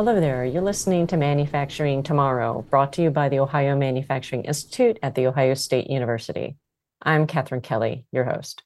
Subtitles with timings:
[0.00, 0.46] Hello there.
[0.46, 5.26] You're listening to Manufacturing Tomorrow, brought to you by the Ohio Manufacturing Institute at The
[5.26, 6.56] Ohio State University.
[7.02, 8.62] I'm Katherine Kelly, your host.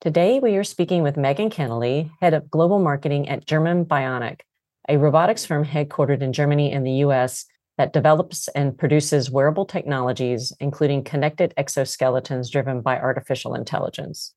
[0.00, 4.42] Today, we are speaking with Meghan Kennelly, Head of Global Marketing at German Bionic,
[4.88, 7.46] a robotics firm headquartered in Germany and the US
[7.78, 14.34] that develops and produces wearable technologies, including connected exoskeletons driven by artificial intelligence.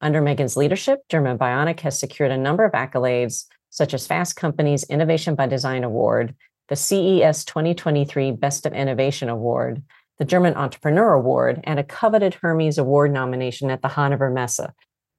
[0.00, 3.44] Under Meghan's leadership, German Bionic has secured a number of accolades
[3.74, 6.36] such as Fast Company's Innovation by Design Award,
[6.68, 9.82] the CES 2023 Best of Innovation Award,
[10.20, 14.60] the German Entrepreneur Award, and a coveted Hermes Award nomination at the Hannover Messe,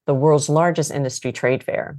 [0.08, 1.98] the world's largest industry trade fair.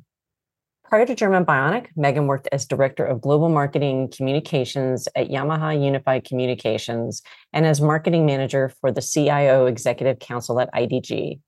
[0.88, 6.24] Prior to German Bionic, Meghan worked as Director of Global Marketing Communications at Yamaha Unified
[6.24, 7.20] Communications
[7.52, 11.38] and as Marketing Manager for the CIO Executive Council at IDG.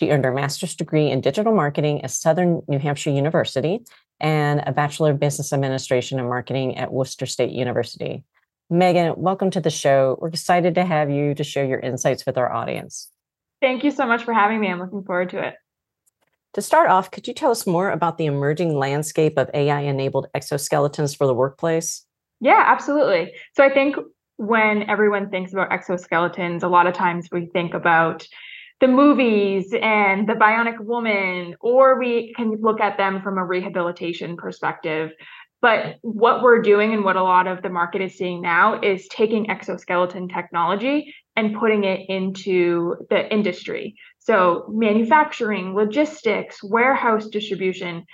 [0.00, 3.84] She earned her master's degree in digital marketing at Southern New Hampshire University
[4.20, 8.24] and a Bachelor of Business Administration and Marketing at Worcester State University.
[8.70, 10.18] Meghan, welcome to the show.
[10.20, 13.10] We're excited to have you to share your insights with our audience.
[13.60, 14.68] Thank you so much for having me.
[14.68, 15.54] I'm looking forward to it.
[16.54, 20.26] To start off, could you tell us more about the emerging landscape of AI enabled
[20.34, 22.04] exoskeletons for the workplace?
[22.40, 23.32] Yeah, absolutely.
[23.56, 23.96] So I think
[24.36, 28.26] when everyone thinks about exoskeletons, a lot of times we think about
[28.80, 34.36] the movies and the bionic woman or we can look at them from a rehabilitation
[34.36, 35.10] perspective
[35.60, 39.08] but what we're doing and what a lot of the market is seeing now is
[39.08, 48.04] taking exoskeleton technology and putting it into the industry so manufacturing logistics warehouse distribution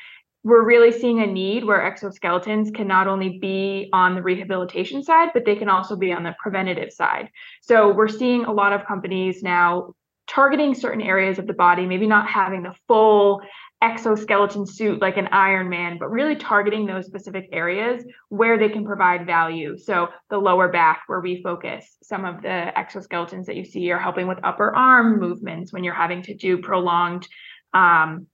[0.45, 5.31] we're really seeing a need where exoskeletons can not only be on the rehabilitation side,
[5.33, 7.31] but they can also be on the preventative side.
[7.62, 9.95] So we're seeing a lot of companies now
[10.27, 13.42] targeting certain areas of the body, maybe not having the full
[13.83, 18.84] exoskeleton suit like an Iron Man, but really targeting those specific areas where they can
[18.84, 19.77] provide value.
[19.77, 23.98] So the lower back, where we focus, some of the exoskeletons that you see are
[23.98, 27.29] helping with upper arm movements when you're having to do prolonged
[27.74, 28.27] um,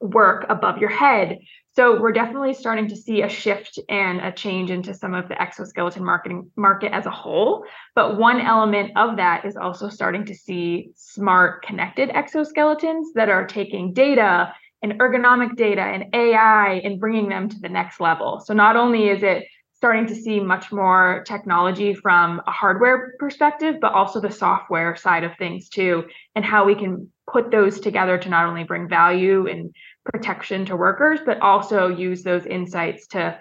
[0.00, 1.38] work above your head.
[1.74, 5.40] So we're definitely starting to see a shift and a change into some of the
[5.40, 7.64] exoskeleton marketing market as a whole.
[7.94, 13.46] But one element of that is also starting to see smart connected exoskeletons that are
[13.46, 14.52] taking data
[14.82, 18.40] and ergonomic data and AI and bringing them to the next level.
[18.40, 23.76] So not only is it starting to see much more technology from a hardware perspective,
[23.80, 26.04] but also the software side of things too,
[26.34, 29.72] and how we can put those together to not only bring value and
[30.12, 33.38] protection to workers, but also use those insights to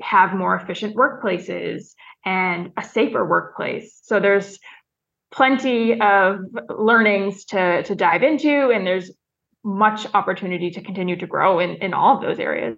[0.00, 1.94] have more efficient workplaces
[2.24, 3.98] and a safer workplace.
[4.02, 4.58] So there's
[5.32, 9.10] plenty of learnings to, to dive into, and there's
[9.64, 12.76] much opportunity to continue to grow in, in all of those areas.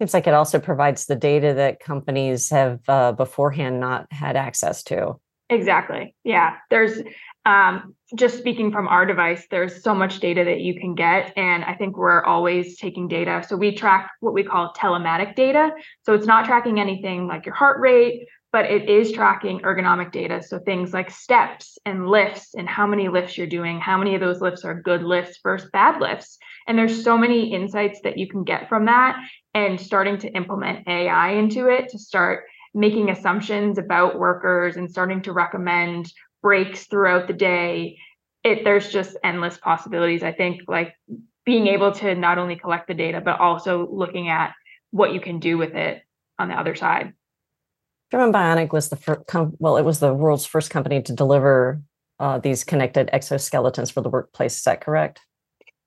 [0.00, 4.82] Seems like it also provides the data that companies have uh, beforehand not had access
[4.84, 5.14] to.
[5.48, 6.14] Exactly.
[6.24, 6.56] Yeah.
[6.70, 6.98] There's
[7.44, 11.32] um, just speaking from our device, there's so much data that you can get.
[11.36, 13.44] And I think we're always taking data.
[13.48, 15.70] So we track what we call telematic data.
[16.04, 20.42] So it's not tracking anything like your heart rate, but it is tracking ergonomic data.
[20.42, 24.20] So things like steps and lifts and how many lifts you're doing, how many of
[24.20, 26.38] those lifts are good lifts versus bad lifts.
[26.68, 29.16] And there's so many insights that you can get from that
[29.54, 35.22] and starting to implement AI into it to start making assumptions about workers and starting
[35.22, 37.98] to recommend breaks throughout the day
[38.44, 40.22] it there's just endless possibilities.
[40.22, 40.94] I think like
[41.44, 44.52] being able to not only collect the data but also looking at
[44.90, 46.02] what you can do with it
[46.38, 47.14] on the other side.
[48.10, 49.22] German bionic was the first
[49.58, 51.80] well it was the world's first company to deliver
[52.18, 55.20] uh, these connected exoskeletons for the workplace is that correct?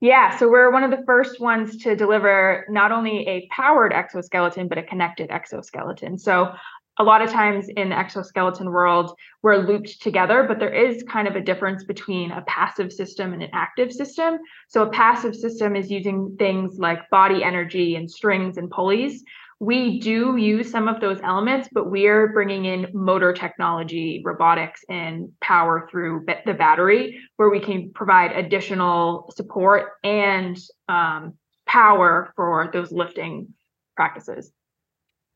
[0.02, 4.68] Yeah, so we're one of the first ones to deliver not only a powered exoskeleton,
[4.68, 6.18] but a connected exoskeleton.
[6.18, 6.54] So
[6.98, 11.28] a lot of times in the exoskeleton world, we're looped together, but there is kind
[11.28, 14.40] of a difference between a passive system and an active system.
[14.70, 19.24] So a passive system is using things like body energy and strings and pulleys.
[19.60, 25.32] We do use some of those elements, but we're bringing in motor technology, robotics, and
[25.42, 30.58] power through the battery, where we can provide additional support and
[30.90, 33.54] um, power for those lifting
[33.96, 34.52] practices.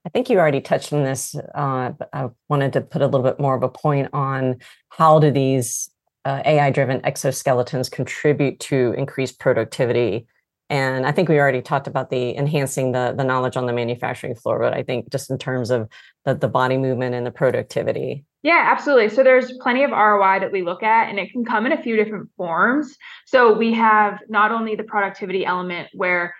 [0.09, 3.39] I think you already touched on this, uh, I wanted to put a little bit
[3.39, 4.57] more of a point on
[4.89, 5.87] how do these
[6.25, 10.25] uh, AI-driven exoskeletons contribute to increased productivity.
[10.71, 14.33] And I think we already talked about the enhancing the the knowledge on the manufacturing
[14.33, 15.87] floor, but I think just in terms of
[16.25, 18.25] the, the body movement and the productivity.
[18.41, 19.09] Yeah, absolutely.
[19.09, 21.81] So there's plenty of ROI that we look at, and it can come in a
[21.81, 22.97] few different forms.
[23.27, 26.33] So we have not only the productivity element where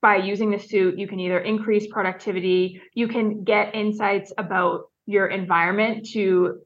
[0.00, 5.26] by using the suit, you can either increase productivity, you can get insights about your
[5.26, 6.60] environment to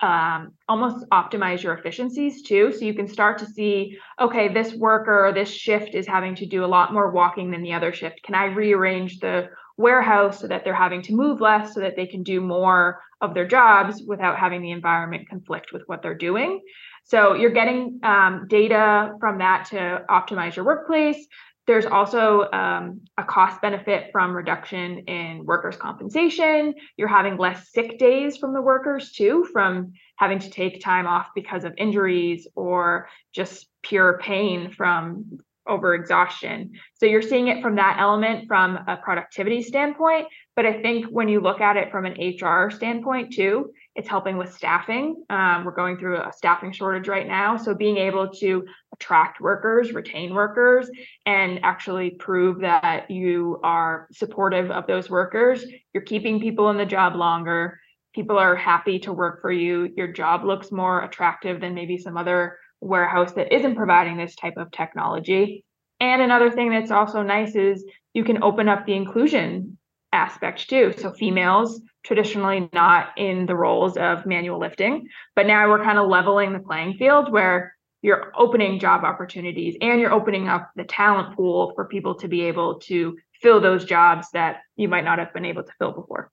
[0.00, 2.72] um, almost optimize your efficiencies too.
[2.72, 6.64] So you can start to see, okay, this worker, this shift is having to do
[6.64, 8.22] a lot more walking than the other shift.
[8.22, 12.06] Can I rearrange the warehouse so that they're having to move less so that they
[12.06, 16.60] can do more of their jobs without having the environment conflict with what they're doing?
[17.04, 21.26] So you're getting um, data from that to optimize your workplace.
[21.68, 26.74] There's also um, a cost benefit from reduction in workers' compensation.
[26.96, 31.28] You're having less sick days from the workers too, from having to take time off
[31.34, 36.70] because of injuries or just pure pain from overexhaustion.
[36.94, 40.28] So you're seeing it from that element from a productivity standpoint.
[40.56, 44.36] But I think when you look at it from an HR standpoint too, it's helping
[44.36, 45.24] with staffing.
[45.28, 47.56] Um, we're going through a staffing shortage right now.
[47.56, 48.64] So being able to
[48.94, 50.88] attract workers, retain workers,
[51.26, 56.86] and actually prove that you are supportive of those workers, you're keeping people in the
[56.86, 57.80] job longer.
[58.14, 59.92] People are happy to work for you.
[59.96, 64.56] Your job looks more attractive than maybe some other warehouse that isn't providing this type
[64.56, 65.64] of technology.
[65.98, 67.84] And another thing that's also nice is
[68.14, 69.76] you can open up the inclusion
[70.12, 70.94] aspect too.
[70.96, 76.08] So females traditionally not in the roles of manual lifting, but now we're kind of
[76.08, 81.36] leveling the playing field where you're opening job opportunities and you're opening up the talent
[81.36, 85.32] pool for people to be able to fill those jobs that you might not have
[85.32, 86.30] been able to fill before.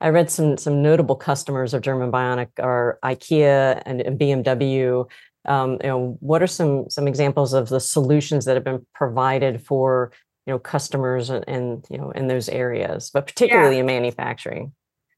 [0.00, 5.08] I read some some notable customers of German Bionic are IKEA and BMW.
[5.44, 9.64] Um, you know, what are some some examples of the solutions that have been provided
[9.64, 10.12] for
[10.46, 13.80] you know customers and, and you know in those areas, but particularly yeah.
[13.80, 14.72] in manufacturing?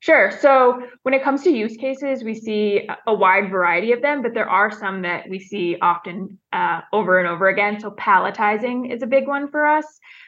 [0.04, 0.30] Sure.
[0.38, 4.34] So when it comes to use cases, we see a wide variety of them, but
[4.34, 7.80] there are some that we see often uh, over and over again.
[7.80, 9.86] So palletizing is a big one for us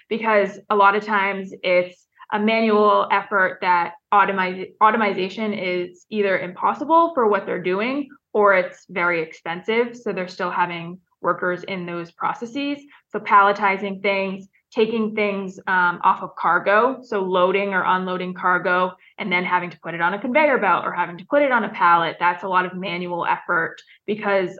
[0.08, 7.12] because a lot of times it's a manual effort that automize, automation is either impossible
[7.12, 9.94] for what they're doing or it's very expensive.
[9.94, 12.78] So they're still having workers in those processes.
[13.10, 19.30] So palletizing things, taking things um, off of cargo, so loading or unloading cargo, and
[19.32, 21.64] then having to put it on a conveyor belt or having to put it on
[21.64, 22.16] a pallet.
[22.18, 23.76] That's a lot of manual effort
[24.06, 24.58] because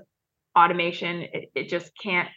[0.57, 2.29] automation, it, it just can't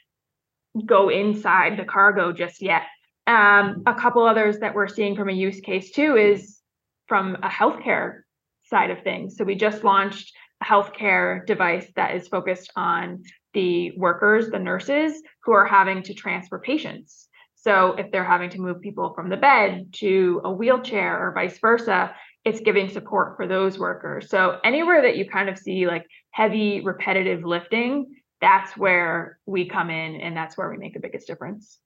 [0.86, 2.84] go inside the cargo just yet.
[3.28, 6.60] Um, a couple others that we're seeing from a use case too is
[7.08, 8.22] from a healthcare
[8.66, 9.38] side of things.
[9.38, 13.24] So we just launched a healthcare device that is focused on
[13.54, 17.29] the workers, the nurses who are having to transfer patients.
[17.62, 21.60] So if they're having to move people from the bed to a wheelchair or vice
[21.60, 22.16] versa,
[22.46, 24.30] it's giving support for those workers.
[24.30, 29.90] So anywhere that you kind of see like heavy repetitive lifting, that's where we come
[29.90, 31.80] in and that's where we make the biggest difference.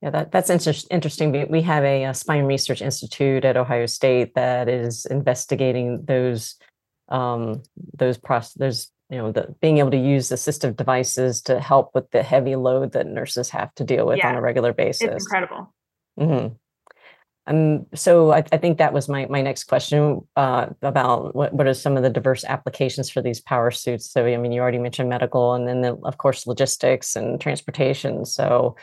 [0.00, 1.50] Yeah, that, that's inter- interesting.
[1.50, 6.54] We have a, a, spine research institute at Ohio State that is investigating those
[7.10, 7.62] um,
[7.94, 12.10] those process those you know the being able to use assistive devices to help with
[12.12, 15.08] the heavy load that nurses have to deal with yeah, on a regular basis.
[15.08, 15.74] It's incredible.
[16.18, 16.54] Mm-hmm.
[17.46, 21.66] um, so I, I, think that was my, my next question uh, about what, what
[21.66, 24.10] are some of the diverse applications for these power suits?
[24.10, 28.24] So i mean you already mentioned medical and then the, of course logistics and transportation.
[28.24, 28.76] So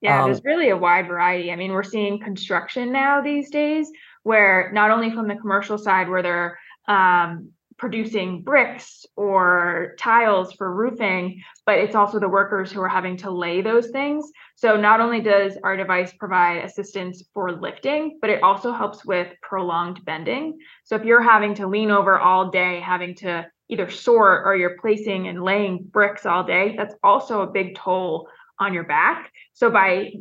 [0.00, 1.50] yeah um, there's really a wide variety.
[1.50, 3.90] I mean we're seeing construction now these days
[4.22, 6.58] where not only from the commercial side where they're
[6.88, 13.16] um, producing bricks or tiles for roofing, but it's also the workers who are having
[13.16, 14.30] to lay those things.
[14.54, 19.26] So not only does our device provide assistance for lifting, but it also helps with
[19.42, 20.56] prolonged bending.
[20.84, 24.78] So if you're having to lean over all day, having to either sort or you're
[24.80, 28.28] placing and laying bricks all day, that's also a big toll
[28.60, 29.32] on your back.
[29.54, 30.12] So by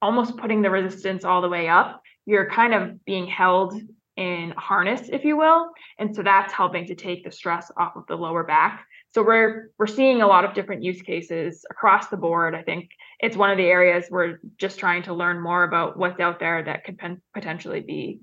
[0.00, 3.74] almost putting the resistance all the way up, you're kind of being held
[4.16, 5.70] in harness, if you will.
[5.98, 8.86] And so that's helping to take the stress off of the lower back.
[9.14, 12.54] So we're we're seeing a lot of different use cases across the board.
[12.54, 16.20] I think it's one of the areas we're just trying to learn more about what's
[16.20, 16.98] out there that could
[17.34, 18.20] potentially be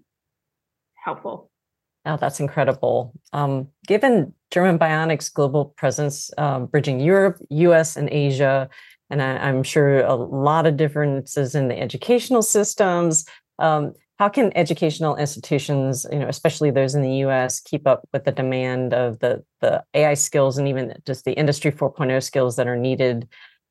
[1.03, 1.49] helpful.
[2.05, 3.13] Oh, that's incredible.
[3.31, 8.69] Um, given German Bionic's global presence, um, bridging Europe, US, and Asia,
[9.09, 13.25] and I, am sure a lot of differences in the educational systems,
[13.59, 13.93] um,
[14.23, 18.31] how can educational institutions, you know, especially those in the U.S., keep up with the
[18.31, 22.77] demand of the the AI skills and even just the Industry 4.0 skills that are
[22.77, 23.27] needed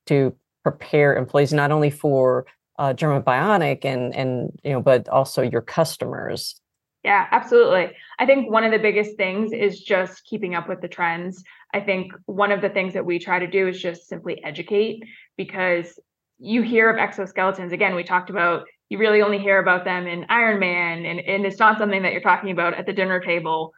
[0.08, 2.44] to prepare employees not only for
[2.78, 6.60] uh, German Bionic and and you know, but also your customers?
[7.02, 7.96] Yeah, absolutely.
[8.18, 11.42] I think one of the biggest things is just keeping up with the trends.
[11.72, 15.02] I think one of the things that we try to do is just simply educate
[15.38, 15.98] because
[16.38, 17.72] you hear of exoskeletons.
[17.72, 21.46] Again, we talked about you really only hear about them in Iron Man, and, and
[21.46, 23.72] it's not something that you're talking about at the dinner table.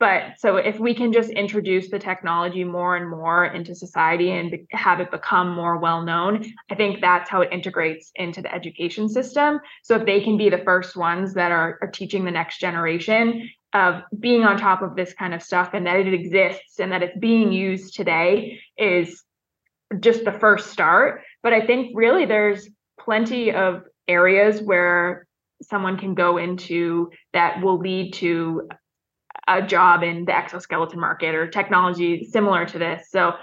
[0.00, 4.66] But so if we can just introduce the technology more and more into society and
[4.72, 9.08] have it become more well known, I think that's how it integrates into the education
[9.08, 9.60] system.
[9.84, 13.48] So if they can be the first ones that are, are teaching the next generation
[13.72, 17.04] of being on top of this kind of stuff and that it exists and that
[17.04, 19.22] it's being used today is
[20.00, 21.22] just the first start.
[21.44, 22.68] But I think really there's
[22.98, 25.26] plenty of areas where
[25.62, 28.68] someone can go into that will lead to
[29.48, 33.08] a job in the exoskeleton market or technology similar to this.
[33.10, 33.34] So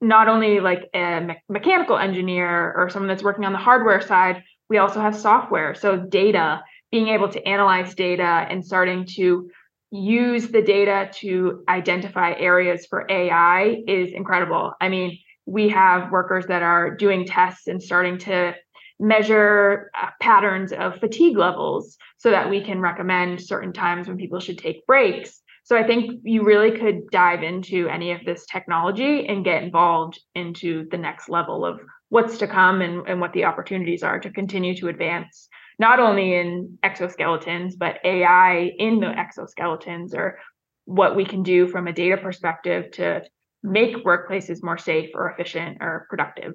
[0.00, 4.42] not only like a me- mechanical engineer or someone that's working on the hardware side,
[4.68, 5.74] we also have software.
[5.74, 9.50] So data, being able to analyze data and starting to
[9.90, 14.72] use the data to identify areas for AI is incredible.
[14.80, 18.54] I mean, we have workers that are doing tests and starting to
[19.00, 24.40] measure uh, patterns of fatigue levels so that we can recommend certain times when people
[24.40, 25.40] should take breaks.
[25.64, 30.20] So I think you really could dive into any of this technology and get involved
[30.34, 34.30] into the next level of what's to come and, and what the opportunities are to
[34.30, 35.48] continue to advance
[35.78, 40.38] not only in exoskeletons but AI in the exoskeletons or
[40.84, 43.22] what we can do from a data perspective to
[43.62, 46.52] make workplaces more safe or efficient or productive.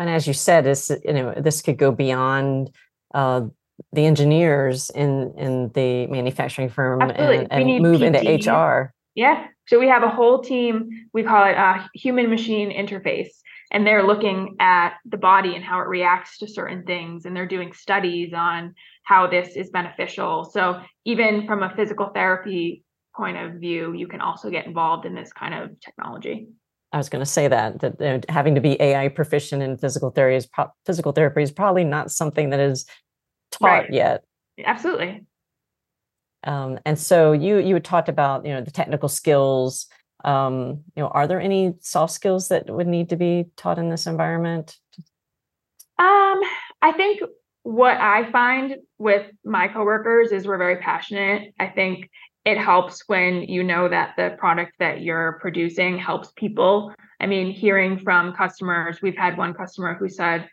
[0.00, 2.70] And as you said, this you know this could go beyond
[3.14, 3.42] uh,
[3.92, 7.46] the engineers in in the manufacturing firm Absolutely.
[7.50, 8.04] and, and move PT.
[8.04, 8.94] into HR.
[9.14, 9.46] Yeah.
[9.68, 10.88] So we have a whole team.
[11.12, 13.28] We call it a human machine interface,
[13.70, 17.46] and they're looking at the body and how it reacts to certain things, and they're
[17.46, 20.44] doing studies on how this is beneficial.
[20.44, 25.14] So even from a physical therapy point of view, you can also get involved in
[25.14, 26.48] this kind of technology.
[26.92, 29.76] I was going to say that that you know, having to be AI proficient in
[29.76, 32.86] physical therapy is pro- physical therapy is probably not something that is
[33.52, 33.92] taught right.
[33.92, 34.24] yet.
[34.64, 35.24] Absolutely.
[36.44, 39.86] Um, and so you you had talked about you know the technical skills.
[40.24, 43.88] Um, you know, are there any soft skills that would need to be taught in
[43.88, 44.76] this environment?
[45.98, 46.40] Um,
[46.82, 47.20] I think
[47.62, 51.54] what I find with my coworkers is we're very passionate.
[51.58, 52.10] I think
[52.44, 56.94] it helps when you know that the product that you're producing helps people.
[57.20, 60.48] I mean, hearing from customers, we've had one customer who said,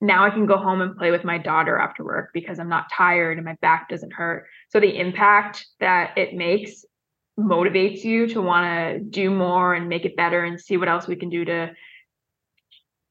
[0.00, 2.90] now I can go home and play with my daughter after work because I'm not
[2.92, 4.46] tired and my back doesn't hurt.
[4.68, 6.84] So the impact that it makes
[7.38, 11.08] motivates you to want to do more and make it better and see what else
[11.08, 11.72] we can do to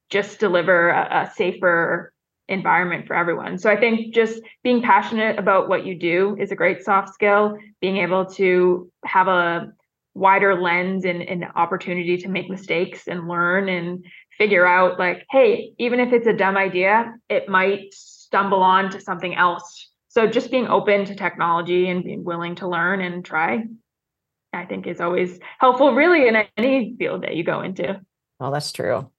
[0.08, 2.13] just deliver a, a safer
[2.48, 3.58] environment for everyone.
[3.58, 7.56] So I think just being passionate about what you do is a great soft skill.
[7.80, 9.72] Being able to have a
[10.14, 14.04] wider lens and an opportunity to make mistakes and learn and
[14.38, 19.00] figure out like, hey, even if it's a dumb idea, it might stumble on to
[19.00, 19.90] something else.
[20.08, 23.64] So just being open to technology and being willing to learn and try,
[24.52, 28.00] I think is always helpful really in any field that you go into.
[28.38, 29.10] Well, that's true.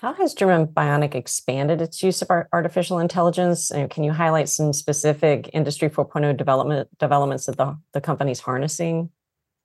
[0.00, 3.70] How has German Bionic expanded its use of artificial intelligence?
[3.70, 9.10] And can you highlight some specific Industry 4.0 development developments that the, the company's harnessing?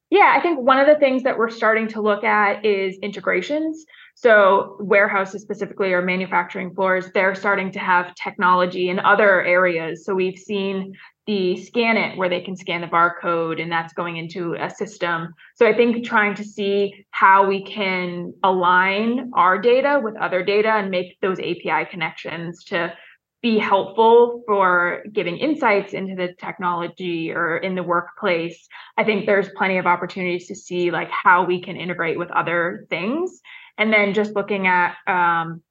[0.10, 3.86] Yeah, I think one of the things that we're starting to look at is integrations.
[4.16, 10.04] So, warehouses specifically or manufacturing floors, they're starting to have technology in other areas.
[10.04, 10.96] So, we've seen
[11.28, 15.34] the scan it where they can scan the barcode and that's going into a system.
[15.56, 20.70] So I think trying to see how we can align our data with other data
[20.70, 22.94] and make those API connections to
[23.42, 28.68] be helpful for giving insights into the technology or in the workplace.
[28.98, 32.88] I think there's plenty of opportunities to see like how we can integrate with other
[32.90, 33.42] things.
[33.78, 35.62] And then just looking at um,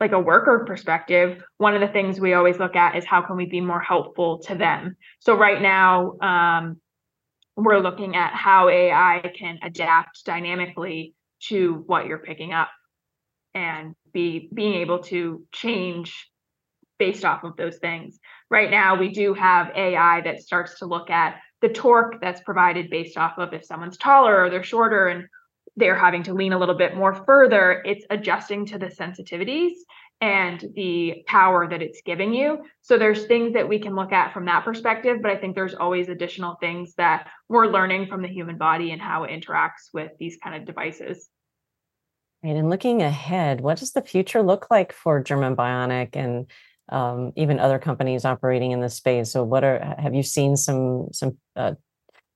[0.00, 3.36] like a worker perspective, one of the things we always look at is how can
[3.36, 4.96] we be more helpful to them.
[5.20, 6.80] So right now, um,
[7.56, 11.14] we're looking at how AI can adapt dynamically
[11.48, 12.70] to what you're picking up
[13.54, 16.30] and be being able to change
[16.98, 18.18] based off of those things.
[18.50, 22.88] Right now, we do have AI that starts to look at the torque that's provided
[22.90, 25.26] based off of if someone's taller or they're shorter and
[25.76, 29.72] they're having to lean a little bit more further, it's adjusting to the sensitivities
[30.20, 32.58] and the power that it's giving you.
[32.82, 35.74] So there's things that we can look at from that perspective, but I think there's
[35.74, 40.12] always additional things that we're learning from the human body and how it interacts with
[40.18, 41.28] these kind of devices.
[42.42, 42.56] Right.
[42.56, 46.50] And looking ahead, what does the future look like for German Bionic and
[46.88, 49.30] um, even other companies operating in this space?
[49.30, 51.74] So, what are have you seen some some uh,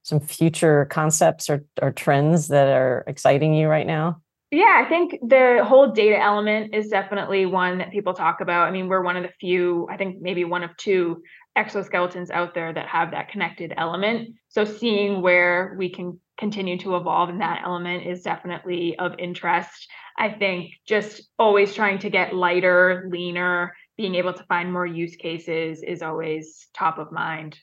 [0.04, 4.20] some future concepts or, or trends that are exciting you right now?
[4.50, 8.68] Yeah, I think the whole data element is definitely one that people talk about.
[8.68, 11.22] I mean, we're one of the few, I think maybe one of two
[11.58, 14.36] exoskeletons out there that have that connected element.
[14.48, 19.88] So seeing where we can continue to evolve in that element is definitely of interest.
[20.18, 25.16] I think just always trying to get lighter, leaner, being able to find more use
[25.16, 27.58] cases is always top of mind.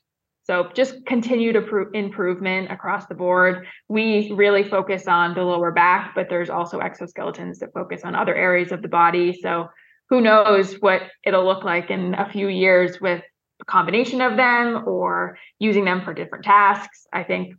[0.52, 3.66] So just continued improvement across the board.
[3.88, 8.36] We really focus on the lower back, but there's also exoskeletons that focus on other
[8.36, 9.40] areas of the body.
[9.42, 9.70] So
[10.10, 13.24] who knows what it'll look like in a few years with
[13.62, 17.08] a combination of them or using them for different tasks.
[17.14, 17.56] I think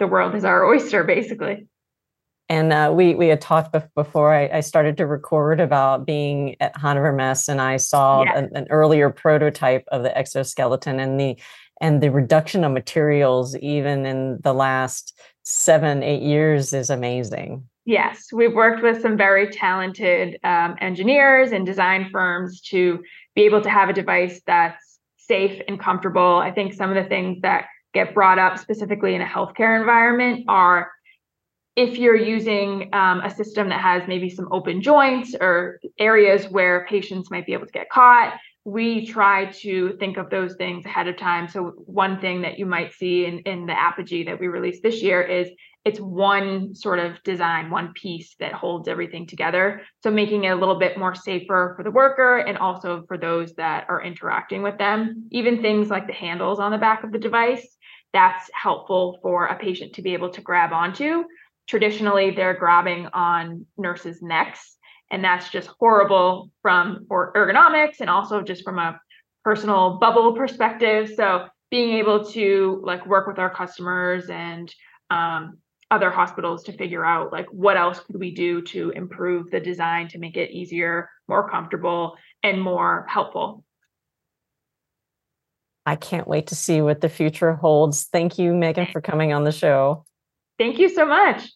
[0.00, 1.68] the world is our oyster, basically.
[2.48, 6.76] And uh, we we had talked before I, I, started to record about being at
[6.76, 11.36] Hannover Messe, and I saw an, an, earlier prototype of the exoskeleton and the
[11.80, 17.68] and the reduction of materials even in the last seven eight years is amazing.
[17.84, 23.02] Yes, we've worked with some very talented um, engineers and design firms to
[23.36, 26.36] be able to have a device that's safe and comfortable.
[26.36, 30.44] I think some of the things that get brought up specifically in a healthcare environment
[30.48, 30.90] are
[31.76, 36.86] if you're using um, a system that has maybe some open joints or areas where
[36.88, 38.34] patients might be able to get caught,
[38.66, 41.48] we try to think of those things ahead of time.
[41.48, 45.00] So one thing that you might see in, in the Apogee that we released this
[45.02, 45.48] year is
[45.84, 49.82] it's one sort of design, one piece that holds everything together.
[50.02, 53.54] So making it a little bit more safer for the worker and also for those
[53.54, 55.28] that are interacting with them.
[55.30, 57.76] Even things like the handles on the back of the device,
[58.12, 61.22] that's helpful for a patient to be able to grab onto
[61.66, 64.76] traditionally they're grabbing on nurses' necks,
[65.10, 69.00] and that's just horrible from ergonomics and also just from a
[69.44, 71.10] personal bubble perspective.
[71.14, 74.72] So being able to like work with our customers and
[75.10, 75.58] um,
[75.90, 80.08] other hospitals to figure out like what else could we do to improve the design
[80.08, 83.64] to make it easier, more comfortable, and more helpful.
[85.84, 88.04] I can't wait to see what the future holds.
[88.04, 90.04] Thank you, Meghan, for coming on the show.
[90.58, 91.48] Thank you so much.